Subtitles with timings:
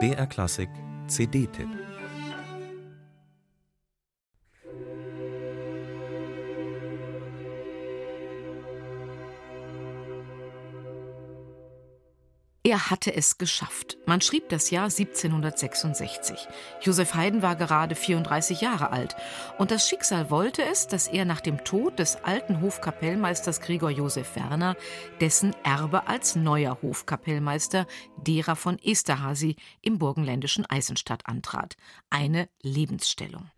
[0.00, 0.70] BR Klassik
[1.08, 1.93] CD-Tipp
[12.66, 13.98] Er hatte es geschafft.
[14.06, 16.48] Man schrieb das Jahr 1766.
[16.80, 19.16] Josef Haydn war gerade 34 Jahre alt.
[19.58, 24.34] Und das Schicksal wollte es, dass er nach dem Tod des alten Hofkapellmeisters Gregor Josef
[24.34, 24.76] Werner
[25.20, 31.76] dessen Erbe als neuer Hofkapellmeister derer von Esterhazy im burgenländischen Eisenstadt antrat.
[32.08, 33.50] Eine Lebensstellung.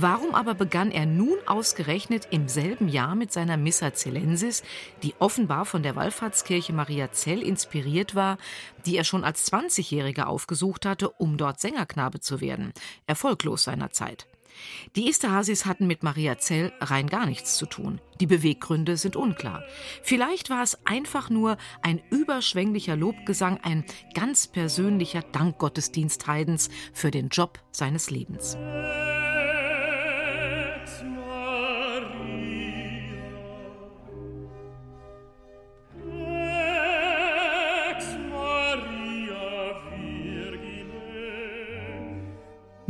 [0.00, 4.62] Warum aber begann er nun ausgerechnet im selben Jahr mit seiner Missa Cellensis,
[5.02, 8.38] die offenbar von der Wallfahrtskirche Maria Zell inspiriert war,
[8.86, 12.72] die er schon als 20-Jähriger aufgesucht hatte, um dort Sängerknabe zu werden,
[13.08, 14.28] erfolglos seinerzeit.
[14.94, 18.00] Die Esterhazys hatten mit Maria Zell rein gar nichts zu tun.
[18.20, 19.64] Die Beweggründe sind unklar.
[20.04, 27.30] Vielleicht war es einfach nur ein überschwänglicher Lobgesang, ein ganz persönlicher Dankgottesdienst Haydns für den
[27.30, 28.56] Job seines Lebens.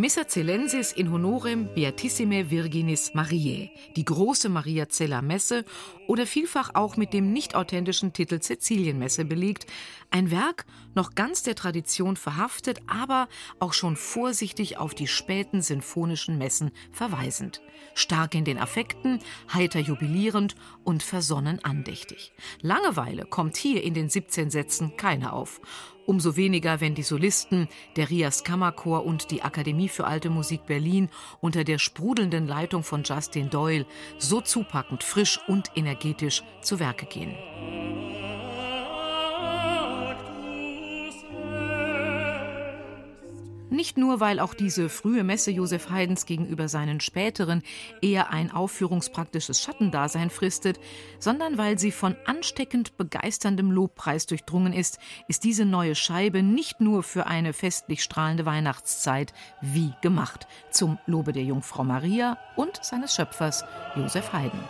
[0.00, 5.64] Missa Celensis in honorem Beatissime Virginis Mariae, die große Mariazeller Messe
[6.06, 9.66] oder vielfach auch mit dem nicht authentischen Titel Cäcilienmesse belegt,
[10.12, 16.38] ein Werk noch ganz der Tradition verhaftet, aber auch schon vorsichtig auf die späten sinfonischen
[16.38, 17.60] Messen verweisend.
[17.94, 19.18] Stark in den Affekten,
[19.52, 20.54] heiter jubilierend
[20.84, 22.32] und versonnen andächtig.
[22.60, 25.60] Langeweile kommt hier in den 17 Sätzen keine auf.
[26.08, 29.42] Umso weniger, wenn die Solisten, der Rias Kammerchor und die
[29.88, 31.08] Für Alte Musik Berlin
[31.40, 33.86] unter der sprudelnden Leitung von Justin Doyle
[34.18, 37.34] so zupackend, frisch und energetisch zu Werke gehen.
[43.70, 47.62] Nicht nur, weil auch diese frühe Messe Josef Haydns gegenüber seinen späteren
[48.00, 50.80] eher ein aufführungspraktisches Schattendasein fristet,
[51.18, 54.98] sondern weil sie von ansteckend begeisterndem Lobpreis durchdrungen ist,
[55.28, 61.32] ist diese neue Scheibe nicht nur für eine festlich strahlende Weihnachtszeit wie gemacht, zum Lobe
[61.32, 63.64] der Jungfrau Maria und seines Schöpfers
[63.96, 64.60] Josef Haydn.